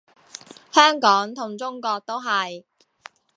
[0.71, 2.63] 香港同中國都係